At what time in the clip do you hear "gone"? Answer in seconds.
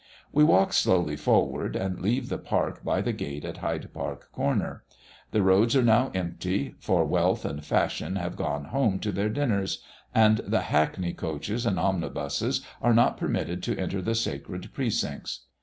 8.35-8.63